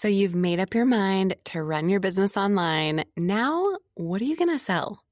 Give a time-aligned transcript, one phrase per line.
[0.00, 3.04] So you've made up your mind to run your business online.
[3.18, 5.02] Now, what are you going to sell?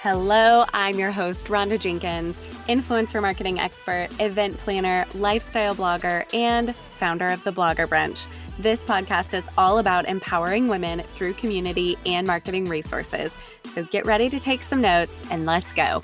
[0.00, 2.38] Hello, I'm your host, Rhonda Jenkins,
[2.70, 8.24] influencer marketing expert, event planner, lifestyle blogger, and founder of the Blogger Brunch.
[8.58, 13.36] This podcast is all about empowering women through community and marketing resources.
[13.74, 16.00] So get ready to take some notes and let's go.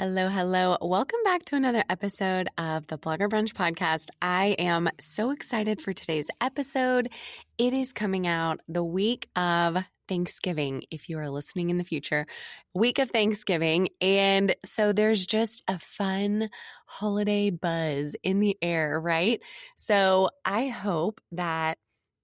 [0.00, 0.76] Hello, hello.
[0.80, 4.10] Welcome back to another episode of the Blogger Brunch podcast.
[4.22, 7.08] I am so excited for today's episode.
[7.58, 12.28] It is coming out the week of Thanksgiving, if you are listening in the future,
[12.74, 13.88] week of Thanksgiving.
[14.00, 16.48] And so there's just a fun
[16.86, 19.40] holiday buzz in the air, right?
[19.78, 21.76] So I hope that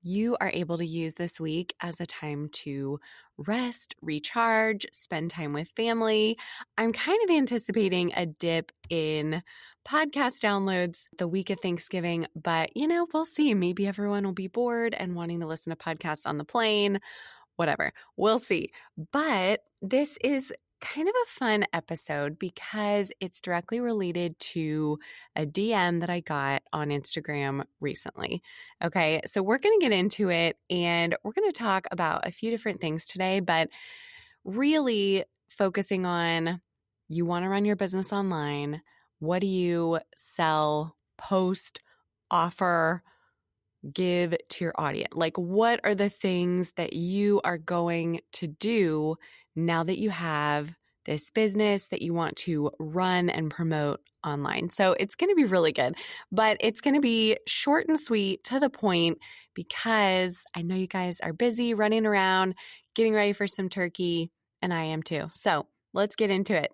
[0.04, 3.00] you are able to use this week as a time to
[3.36, 6.36] rest, recharge, spend time with family.
[6.78, 9.42] I'm kind of anticipating a dip in
[9.86, 13.54] podcast downloads the week of Thanksgiving, but you know, we'll see.
[13.54, 17.00] Maybe everyone will be bored and wanting to listen to podcasts on the plane.
[17.56, 17.92] Whatever.
[18.16, 18.72] We'll see.
[19.12, 20.52] But this is
[20.84, 24.98] kind of a fun episode because it's directly related to
[25.34, 28.42] a DM that I got on Instagram recently.
[28.82, 32.30] Okay, so we're going to get into it and we're going to talk about a
[32.30, 33.70] few different things today, but
[34.44, 36.60] really focusing on
[37.08, 38.82] you want to run your business online.
[39.20, 41.80] What do you sell, post,
[42.30, 43.02] offer?
[43.92, 45.12] Give to your audience?
[45.14, 49.16] Like, what are the things that you are going to do
[49.56, 54.70] now that you have this business that you want to run and promote online.
[54.70, 55.96] So it's going to be really good,
[56.32, 59.18] but it's going to be short and sweet to the point
[59.54, 62.54] because I know you guys are busy running around,
[62.94, 64.30] getting ready for some turkey,
[64.62, 65.28] and I am too.
[65.32, 66.72] So let's get into it.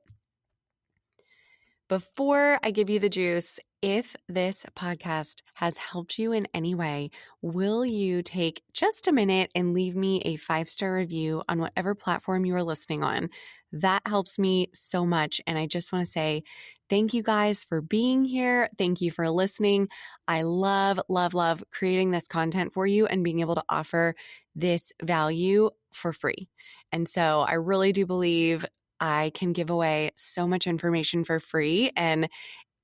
[1.90, 7.10] Before I give you the juice, if this podcast has helped you in any way,
[7.42, 11.96] will you take just a minute and leave me a five star review on whatever
[11.96, 13.28] platform you are listening on?
[13.72, 15.40] That helps me so much.
[15.48, 16.44] And I just want to say
[16.88, 18.70] thank you guys for being here.
[18.78, 19.88] Thank you for listening.
[20.28, 24.14] I love, love, love creating this content for you and being able to offer
[24.54, 26.48] this value for free.
[26.92, 28.64] And so I really do believe
[29.00, 32.28] I can give away so much information for free and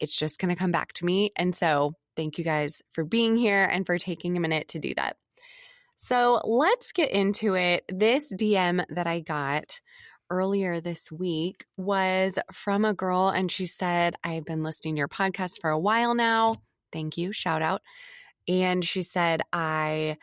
[0.01, 1.31] it's just going to come back to me.
[1.37, 4.95] And so, thank you guys for being here and for taking a minute to do
[4.97, 5.17] that.
[5.97, 7.85] So, let's get into it.
[7.89, 9.81] This DM that I got
[10.31, 15.09] earlier this week was from a girl, and she said, I've been listening to your
[15.09, 16.57] podcast for a while now.
[16.93, 17.33] Thank you.
[17.33, 17.83] Shout out.
[18.49, 20.17] And she said, I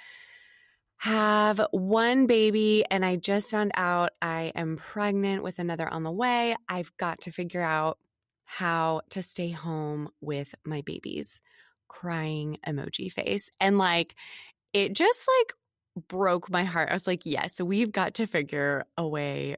[1.04, 6.12] have one baby and I just found out I am pregnant with another on the
[6.12, 6.56] way.
[6.70, 7.98] I've got to figure out
[8.46, 11.42] how to stay home with my babies.
[11.90, 13.50] Crying emoji face.
[13.60, 14.16] And like,
[14.72, 16.88] it just like broke my heart.
[16.90, 19.58] I was like, yes, we've got to figure a way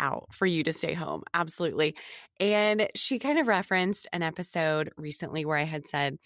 [0.00, 1.22] out for you to stay home.
[1.32, 1.94] Absolutely.
[2.40, 6.18] And she kind of referenced an episode recently where I had said,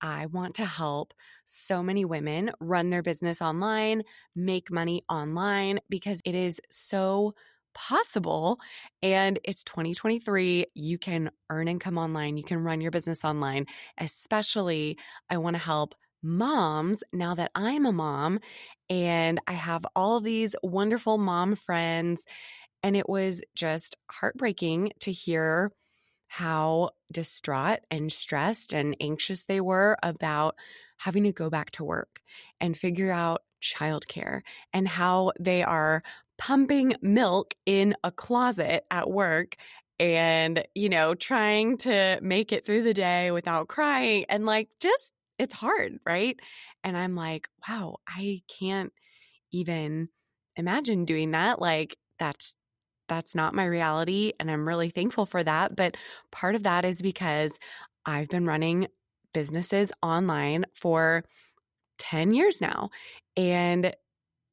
[0.00, 1.14] I want to help
[1.44, 4.02] so many women run their business online,
[4.34, 7.34] make money online, because it is so
[7.74, 8.58] possible.
[9.02, 10.66] And it's 2023.
[10.74, 13.66] You can earn income online, you can run your business online.
[13.98, 14.98] Especially,
[15.30, 18.40] I want to help moms now that I'm a mom
[18.88, 22.22] and I have all these wonderful mom friends.
[22.82, 25.72] And it was just heartbreaking to hear
[26.36, 30.54] how distraught and stressed and anxious they were about
[30.98, 32.20] having to go back to work
[32.60, 34.42] and figure out childcare
[34.72, 36.02] and how they are
[36.38, 39.56] pumping milk in a closet at work
[39.98, 45.12] and, you know, trying to make it through the day without crying and like just
[45.38, 46.38] it's hard, right?
[46.84, 48.92] And I'm like, wow, I can't
[49.52, 50.08] even
[50.56, 51.60] imagine doing that.
[51.60, 52.55] Like that's
[53.08, 55.96] that's not my reality and I'm really thankful for that, but
[56.32, 57.58] part of that is because
[58.04, 58.88] I've been running
[59.32, 61.24] businesses online for
[61.98, 62.90] 10 years now
[63.36, 63.94] and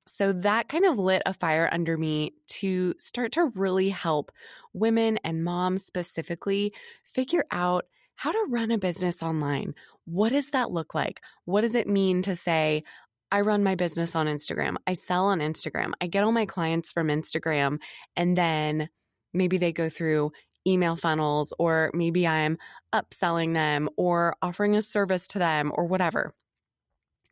[0.05, 4.31] so that kind of lit a fire under me to start to really help
[4.73, 6.73] women and moms specifically
[7.05, 7.85] figure out
[8.15, 9.73] how to run a business online.
[10.05, 11.21] What does that look like?
[11.45, 12.83] What does it mean to say,
[13.33, 16.91] I run my business on Instagram, I sell on Instagram, I get all my clients
[16.91, 17.79] from Instagram,
[18.15, 18.89] and then
[19.33, 20.31] maybe they go through
[20.67, 22.59] email funnels, or maybe I'm
[22.93, 26.35] upselling them or offering a service to them or whatever.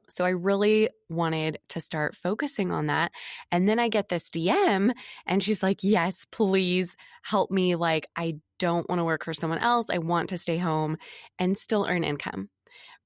[0.09, 3.11] So I really wanted to start focusing on that.
[3.51, 4.91] And then I get this DM
[5.27, 7.75] and she's like, Yes, please help me.
[7.75, 9.85] Like, I don't want to work for someone else.
[9.89, 10.97] I want to stay home
[11.39, 12.49] and still earn income.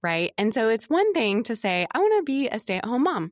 [0.05, 0.33] Right.
[0.37, 3.01] And so it's one thing to say, I want to be a stay at home
[3.01, 3.31] mom.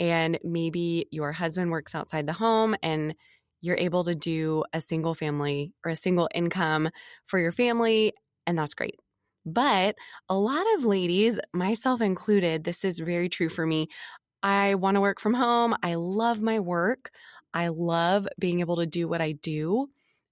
[0.00, 3.14] And maybe your husband works outside the home and
[3.60, 6.88] you're able to do a single family or a single income
[7.26, 8.14] for your family.
[8.46, 8.94] And that's great.
[9.44, 9.96] But
[10.30, 13.88] a lot of ladies, myself included, this is very true for me.
[14.42, 15.74] I want to work from home.
[15.82, 17.10] I love my work.
[17.52, 19.88] I love being able to do what I do.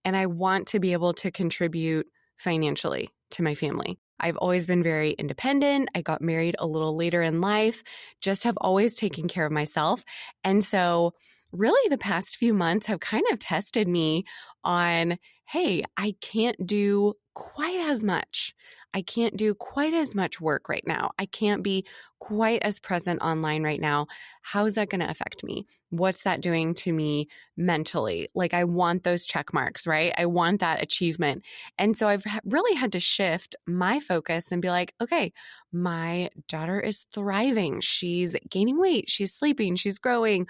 [0.07, 2.07] And I want to be able to contribute
[2.39, 3.99] financially to my family.
[4.23, 5.89] I've always been very independent.
[5.95, 7.83] I got married a little later in life,
[8.21, 10.05] just have always taken care of myself.
[10.45, 11.15] And so,
[11.51, 14.25] really, the past few months have kind of tested me
[14.65, 18.55] on hey, I can't do quite as much.
[18.95, 21.13] I can't do quite as much work right now.
[21.19, 21.87] I can't be
[22.19, 24.07] quite as present online right now.
[24.43, 25.67] How's that going to affect me?
[25.91, 28.29] What's that doing to me mentally?
[28.35, 30.13] Like, I want those check marks, right?
[30.17, 31.43] I want that achievement.
[31.79, 35.33] And so I've really had to shift my focus and be like, okay,
[35.73, 37.81] my daughter is thriving.
[37.81, 39.11] She's gaining weight.
[39.11, 39.75] She's sleeping.
[39.75, 40.47] She's growing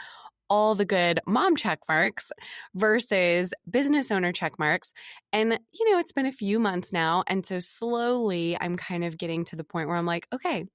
[0.52, 2.30] all the good mom check marks
[2.74, 4.92] versus business owner check marks.
[5.32, 7.24] And, you know, it's been a few months now.
[7.26, 10.66] And so slowly I'm kind of getting to the point where I'm like, okay,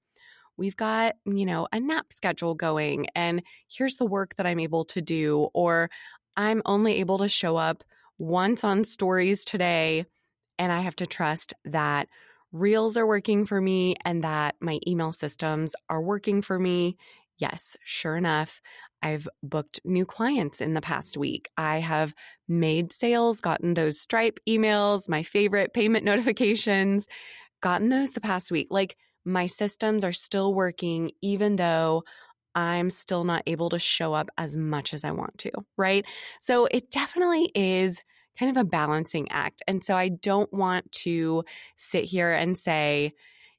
[0.56, 3.40] we've got, you know, a nap schedule going, and
[3.72, 5.48] here's the work that I'm able to do.
[5.54, 5.90] Or
[6.36, 7.84] I'm only able to show up
[8.18, 10.06] once on stories today,
[10.58, 12.08] and I have to trust that
[12.50, 16.96] reels are working for me and that my email systems are working for me.
[17.38, 18.60] Yes, sure enough,
[19.02, 21.48] I've booked new clients in the past week.
[21.56, 22.14] I have
[22.48, 27.06] made sales, gotten those Stripe emails, my favorite payment notifications,
[27.60, 28.68] gotten those the past week.
[28.70, 32.04] Like my systems are still working, even though
[32.54, 36.04] I'm still not able to show up as much as I want to, right?
[36.40, 38.00] So it definitely is
[38.38, 39.62] kind of a balancing act.
[39.68, 41.44] And so I don't want to
[41.76, 43.12] sit here and say,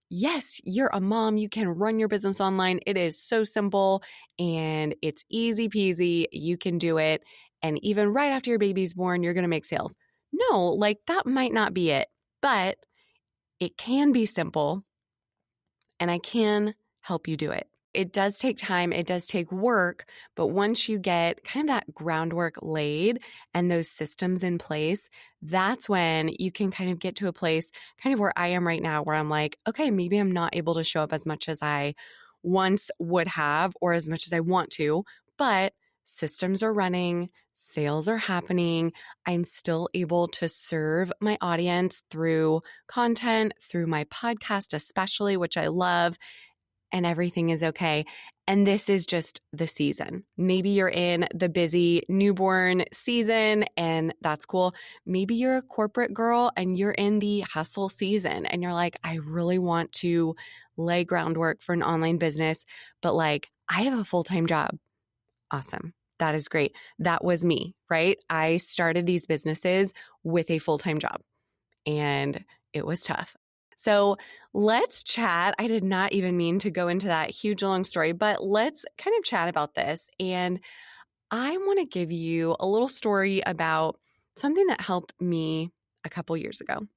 [0.10, 1.38] yes, you're a mom.
[1.38, 2.80] You can run your business online.
[2.86, 4.04] It is so simple
[4.38, 6.26] and it's easy peasy.
[6.32, 7.24] You can do it.
[7.62, 9.96] And even right after your baby's born, you're going to make sales.
[10.32, 12.08] No, like that might not be it,
[12.42, 12.78] but
[13.60, 14.84] it can be simple
[16.00, 20.06] and I can help you do it it does take time, it does take work,
[20.36, 23.20] but once you get kind of that groundwork laid
[23.54, 25.10] and those systems in place,
[25.42, 27.72] that's when you can kind of get to a place
[28.02, 30.76] kind of where I am right now, where I'm like, okay, maybe I'm not able
[30.76, 31.96] to show up as much as I
[32.44, 35.04] once would have or as much as I want to,
[35.38, 35.74] but
[36.06, 38.94] systems are running, sales are happening.
[39.26, 45.68] I'm still able to serve my audience through content, through my podcast, especially, which I
[45.68, 46.18] love
[46.92, 48.06] and everything is okay.
[48.48, 50.24] And this is just the season.
[50.36, 54.74] Maybe you're in the busy newborn season and that's cool.
[55.06, 59.16] Maybe you're a corporate girl and you're in the hustle season and you're like, I
[59.16, 60.36] really want to
[60.78, 62.66] lay groundwork for an online business,
[63.02, 64.72] but like, I have a full time job.
[65.52, 65.94] Awesome.
[66.18, 66.74] That is great.
[67.00, 68.18] That was me, right?
[68.30, 69.94] I started these businesses
[70.24, 71.22] with a full time job
[71.86, 72.44] and
[72.74, 73.36] it was tough.
[73.80, 74.18] So
[74.54, 75.56] let's chat.
[75.58, 79.16] I did not even mean to go into that huge long story, but let's kind
[79.18, 80.10] of chat about this.
[80.20, 80.60] And
[81.32, 83.98] I want to give you a little story about
[84.36, 85.72] something that helped me
[86.04, 86.88] a couple years ago.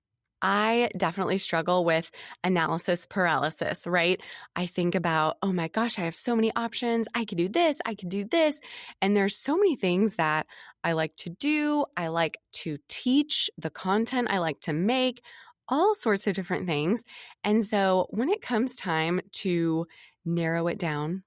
[0.44, 2.10] I definitely struggle with
[2.42, 4.20] analysis paralysis, right?
[4.56, 7.06] I think about, oh my gosh, I have so many options.
[7.14, 8.60] I could do this, I could do this.
[9.00, 10.48] And there's so many things that
[10.82, 11.84] I like to do.
[11.96, 15.22] I like to teach the content I like to make
[15.68, 17.04] all sorts of different things.
[17.44, 19.86] And so when it comes time to
[20.24, 21.22] narrow it down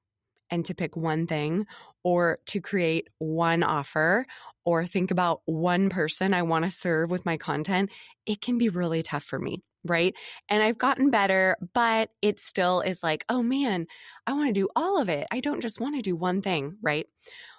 [0.50, 1.66] and to pick one thing
[2.04, 4.26] or to create one offer
[4.64, 7.90] or think about one person I want to serve with my content,
[8.26, 9.64] it can be really tough for me.
[9.88, 10.16] Right.
[10.50, 13.86] And I've gotten better, but it still is like, oh man,
[14.26, 15.28] I want to do all of it.
[15.32, 16.78] I don't just want to do one thing.
[16.82, 17.06] Right.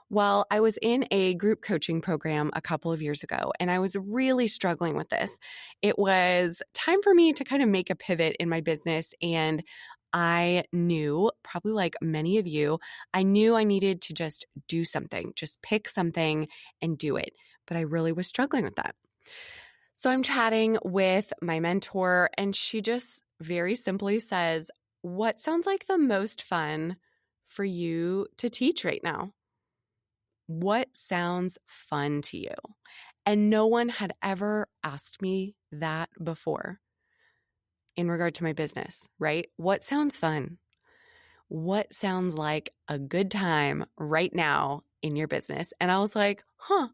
[0.08, 3.80] Well, I was in a group coaching program a couple of years ago and I
[3.80, 5.36] was really struggling with this.
[5.82, 9.62] It was time for me to kind of make a pivot in my business and
[10.12, 12.78] I knew, probably like many of you,
[13.12, 16.48] I knew I needed to just do something, just pick something
[16.80, 17.32] and do it.
[17.66, 18.94] But I really was struggling with that.
[19.94, 24.70] So I'm chatting with my mentor, and she just very simply says,
[25.02, 26.96] What sounds like the most fun
[27.46, 29.32] for you to teach right now?
[30.46, 32.54] What sounds fun to you?
[33.24, 36.80] And no one had ever asked me that before
[37.96, 39.48] in regard to my business, right?
[39.56, 40.58] What sounds fun?
[41.48, 45.72] what sounds like a good time right now in your business?
[45.80, 46.88] And I was like, huh.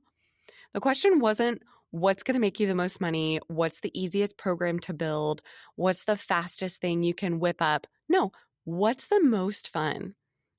[0.73, 3.41] The question wasn't what's going to make you the most money?
[3.49, 5.43] What's the easiest program to build?
[5.77, 7.87] What's the fastest thing you can whip up?
[8.09, 8.33] No,
[8.65, 10.15] what's the most fun?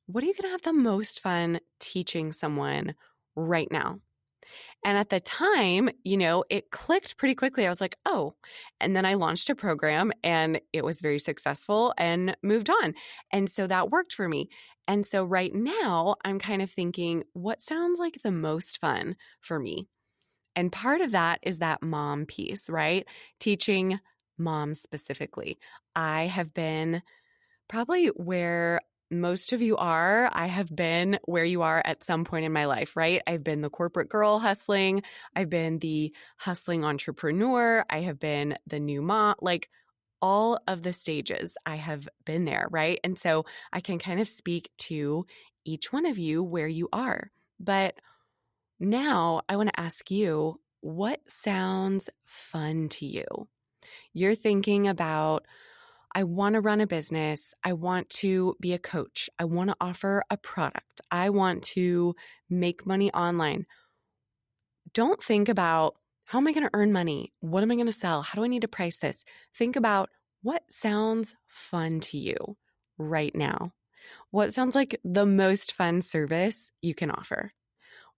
[0.07, 2.95] What are you going to have the most fun teaching someone
[3.35, 3.99] right now?
[4.85, 7.65] And at the time, you know, it clicked pretty quickly.
[7.65, 8.35] I was like, oh.
[8.81, 12.93] And then I launched a program and it was very successful and moved on.
[13.31, 14.49] And so that worked for me.
[14.87, 19.57] And so right now, I'm kind of thinking, what sounds like the most fun for
[19.57, 19.87] me?
[20.55, 23.07] And part of that is that mom piece, right?
[23.39, 23.99] Teaching
[24.37, 25.57] moms specifically.
[25.95, 27.01] I have been
[27.69, 28.81] probably where
[29.21, 30.29] most of you are.
[30.33, 33.21] I have been where you are at some point in my life, right?
[33.27, 35.03] I've been the corporate girl hustling.
[35.35, 37.85] I've been the hustling entrepreneur.
[37.89, 39.69] I have been the new mom, like
[40.21, 42.99] all of the stages I have been there, right?
[43.03, 45.25] And so I can kind of speak to
[45.65, 47.29] each one of you where you are.
[47.59, 47.95] But
[48.79, 53.25] now I want to ask you what sounds fun to you?
[54.13, 55.45] You're thinking about
[56.15, 57.53] I want to run a business.
[57.63, 59.29] I want to be a coach.
[59.39, 61.01] I want to offer a product.
[61.09, 62.15] I want to
[62.49, 63.65] make money online.
[64.93, 67.33] Don't think about how am I going to earn money?
[67.39, 68.21] What am I going to sell?
[68.21, 69.25] How do I need to price this?
[69.55, 70.09] Think about
[70.43, 72.57] what sounds fun to you
[72.97, 73.73] right now.
[74.29, 77.51] What sounds like the most fun service you can offer?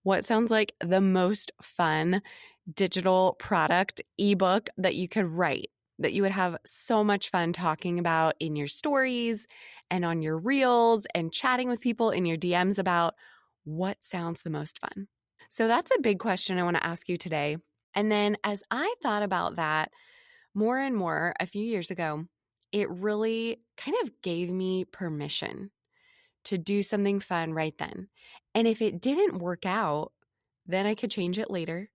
[0.03, 2.21] What sounds like the most fun
[2.73, 5.69] digital product, ebook that you could write?
[5.99, 9.47] That you would have so much fun talking about in your stories
[9.89, 13.15] and on your reels and chatting with people in your DMs about
[13.63, 15.07] what sounds the most fun.
[15.49, 17.57] So that's a big question I want to ask you today.
[17.93, 19.91] And then as I thought about that
[20.53, 22.25] more and more a few years ago,
[22.71, 25.71] it really kind of gave me permission
[26.45, 28.09] to do something fun right then.
[28.53, 30.11] And if it didn't work out,
[30.65, 31.89] then I could change it later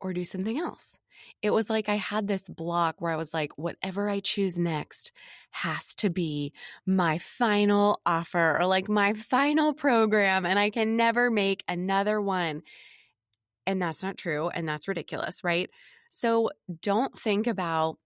[0.00, 0.96] or do something else.
[1.42, 5.12] It was like I had this block where I was like, whatever I choose next
[5.50, 6.52] has to be
[6.86, 12.62] my final offer or like my final program, and I can never make another one.
[13.66, 14.48] And that's not true.
[14.48, 15.70] And that's ridiculous, right?
[16.10, 16.50] So
[16.82, 17.98] don't think about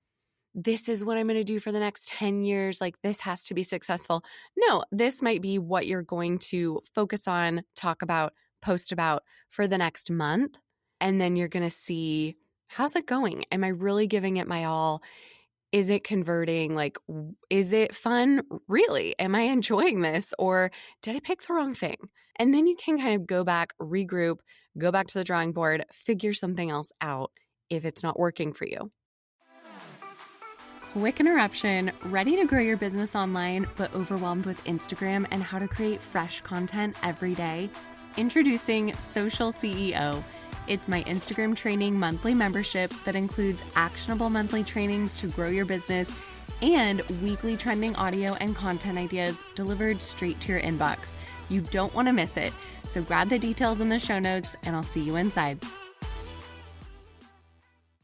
[0.55, 2.81] this is what I'm going to do for the next 10 years.
[2.81, 4.23] Like, this has to be successful.
[4.57, 9.67] No, this might be what you're going to focus on, talk about, post about for
[9.67, 10.59] the next month.
[11.01, 12.37] And then you're going to see
[12.75, 13.45] how's it going?
[13.53, 15.03] Am I really giving it my all?
[15.73, 16.75] Is it converting?
[16.75, 16.97] Like,
[17.51, 18.43] is it fun?
[18.67, 19.15] Really?
[19.19, 20.33] Am I enjoying this?
[20.39, 20.71] Or
[21.03, 21.97] did I pick the wrong thing?
[22.37, 24.39] And then you can kind of go back, regroup,
[24.79, 27.31] go back to the drawing board, figure something else out
[27.69, 28.91] if it's not working for you.
[30.93, 35.69] Quick interruption ready to grow your business online, but overwhelmed with Instagram and how to
[35.69, 37.69] create fresh content every day?
[38.19, 40.23] Introducing Social CEO
[40.73, 46.11] it's my Instagram training monthly membership that includes actionable monthly trainings to grow your business
[46.63, 51.11] and weekly trending audio and content ideas delivered straight to your inbox.
[51.51, 52.55] You don't want to miss it.
[52.89, 55.63] So grab the details in the show notes and I'll see you inside.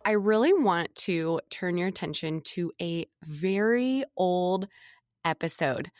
[0.04, 4.68] I really want to turn your attention to a very old
[5.24, 5.90] episode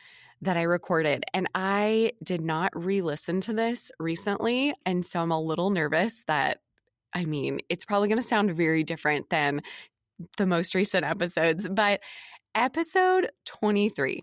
[0.42, 1.24] that I recorded.
[1.34, 4.74] And I did not re listen to this recently.
[4.86, 6.58] And so I'm a little nervous that,
[7.12, 9.62] I mean, it's probably going to sound very different than
[10.36, 12.00] the most recent episodes, but
[12.54, 14.22] episode 23.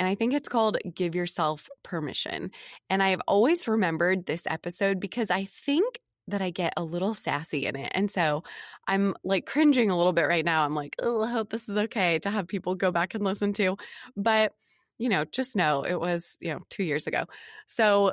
[0.00, 2.50] And I think it's called Give Yourself Permission.
[2.90, 7.66] And I've always remembered this episode because I think that I get a little sassy
[7.66, 7.92] in it.
[7.94, 8.42] And so
[8.88, 10.64] I'm like cringing a little bit right now.
[10.64, 13.52] I'm like, oh, I hope this is okay to have people go back and listen
[13.54, 13.76] to.
[14.16, 14.52] But
[14.98, 17.24] you know, just know it was, you know, two years ago.
[17.66, 18.12] So,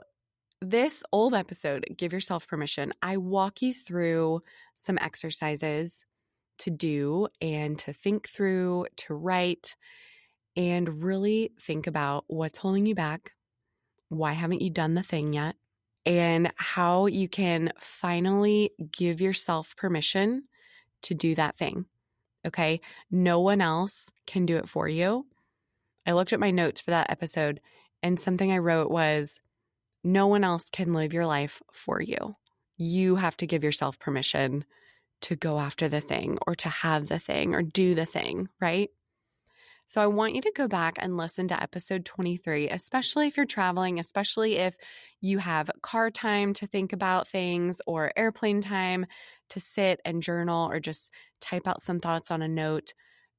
[0.63, 4.43] this old episode, Give Yourself Permission, I walk you through
[4.75, 6.05] some exercises
[6.59, 9.75] to do and to think through, to write,
[10.55, 13.31] and really think about what's holding you back.
[14.09, 15.55] Why haven't you done the thing yet?
[16.05, 20.43] And how you can finally give yourself permission
[21.03, 21.85] to do that thing.
[22.45, 22.81] Okay.
[23.09, 25.25] No one else can do it for you.
[26.05, 27.61] I looked at my notes for that episode,
[28.01, 29.39] and something I wrote was
[30.03, 32.35] no one else can live your life for you.
[32.77, 34.65] You have to give yourself permission
[35.21, 38.89] to go after the thing or to have the thing or do the thing, right?
[39.87, 43.45] So I want you to go back and listen to episode 23, especially if you're
[43.45, 44.75] traveling, especially if
[45.19, 49.05] you have car time to think about things or airplane time
[49.49, 52.93] to sit and journal or just type out some thoughts on a note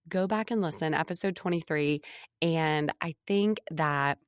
[0.08, 2.00] go back and listen, episode 23.
[2.40, 4.18] And I think that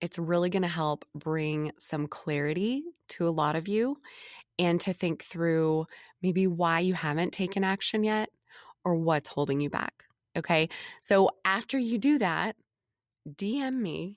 [0.00, 3.96] it's really going to help bring some clarity to a lot of you
[4.58, 5.86] and to think through
[6.22, 8.28] maybe why you haven't taken action yet
[8.84, 10.04] or what's holding you back.
[10.36, 10.68] Okay.
[11.00, 12.56] So after you do that,
[13.28, 14.16] DM me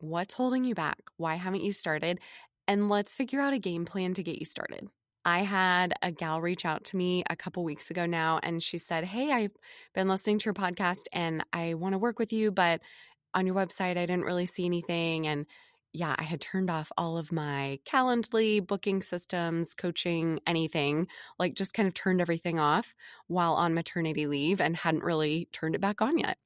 [0.00, 0.98] what's holding you back?
[1.16, 2.20] Why haven't you started?
[2.66, 4.88] And let's figure out a game plan to get you started.
[5.28, 8.78] I had a gal reach out to me a couple weeks ago now, and she
[8.78, 9.54] said, Hey, I've
[9.94, 12.80] been listening to your podcast and I want to work with you, but
[13.34, 15.26] on your website, I didn't really see anything.
[15.26, 15.44] And
[15.92, 21.08] yeah, I had turned off all of my Calendly, booking systems, coaching, anything,
[21.38, 22.94] like just kind of turned everything off
[23.26, 26.38] while on maternity leave and hadn't really turned it back on yet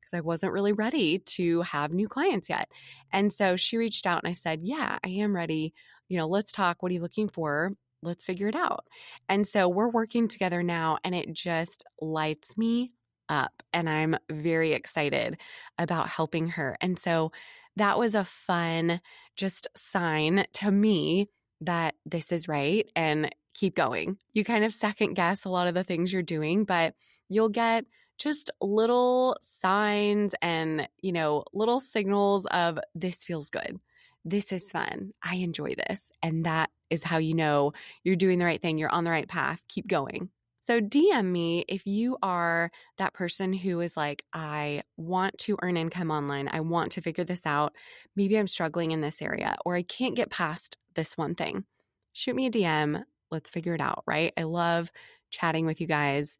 [0.00, 2.70] because I wasn't really ready to have new clients yet.
[3.12, 5.74] And so she reached out and I said, Yeah, I am ready.
[6.08, 6.82] You know, let's talk.
[6.82, 7.74] What are you looking for?
[8.02, 8.86] Let's figure it out.
[9.28, 12.92] And so we're working together now, and it just lights me
[13.28, 13.62] up.
[13.72, 15.38] And I'm very excited
[15.78, 16.76] about helping her.
[16.80, 17.32] And so
[17.76, 19.00] that was a fun
[19.36, 21.28] just sign to me
[21.60, 24.16] that this is right and keep going.
[24.32, 26.94] You kind of second guess a lot of the things you're doing, but
[27.28, 27.84] you'll get
[28.18, 33.78] just little signs and, you know, little signals of this feels good.
[34.24, 35.12] This is fun.
[35.22, 36.10] I enjoy this.
[36.22, 37.72] And that is how you know
[38.04, 38.78] you're doing the right thing.
[38.78, 39.62] You're on the right path.
[39.68, 40.28] Keep going.
[40.62, 45.78] So DM me if you are that person who is like, I want to earn
[45.78, 46.50] income online.
[46.52, 47.74] I want to figure this out.
[48.14, 51.64] Maybe I'm struggling in this area or I can't get past this one thing.
[52.12, 53.02] Shoot me a DM.
[53.30, 54.34] Let's figure it out, right?
[54.36, 54.90] I love
[55.30, 56.36] chatting with you guys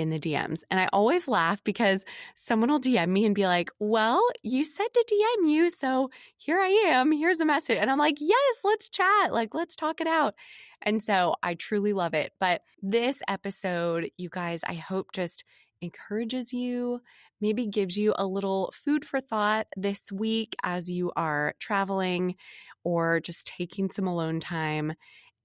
[0.00, 0.62] in the DMs.
[0.70, 2.04] And I always laugh because
[2.34, 5.70] someone will DM me and be like, Well, you said to DM you.
[5.70, 7.12] So here I am.
[7.12, 7.78] Here's a message.
[7.78, 9.32] And I'm like, Yes, let's chat.
[9.32, 10.34] Like, let's talk it out.
[10.82, 12.32] And so I truly love it.
[12.40, 15.44] But this episode, you guys, I hope just
[15.82, 17.00] encourages you,
[17.40, 22.36] maybe gives you a little food for thought this week as you are traveling
[22.84, 24.94] or just taking some alone time.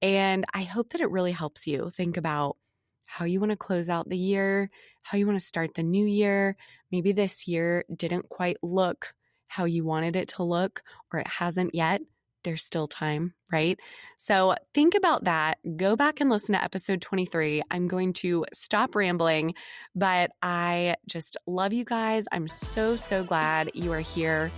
[0.02, 2.58] And I hope that it really helps you think about
[3.06, 4.70] how you want to close out the year,
[5.02, 6.56] how you want to start the new year.
[6.92, 9.14] Maybe this year didn't quite look
[9.48, 10.82] how you wanted it to look,
[11.14, 12.02] or it hasn't yet.
[12.44, 13.80] There's still time, right?
[14.20, 15.58] So think about that.
[15.78, 17.64] Go back and listen to episode 23.
[17.72, 19.56] I'm going to stop rambling,
[19.96, 22.26] but I just love you guys.
[22.32, 24.52] I'm so, so glad you are here,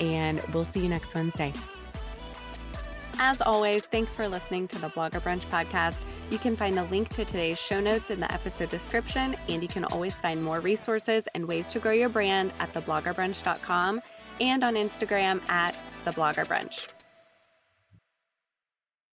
[0.00, 1.52] and we'll see you next Wednesday.
[3.22, 6.06] As always, thanks for listening to the Blogger Brunch podcast.
[6.30, 9.68] You can find a link to today's show notes in the episode description, and you
[9.68, 14.00] can always find more resources and ways to grow your brand at thebloggerbrunch.com
[14.40, 16.88] and on Instagram at thebloggerbrunch.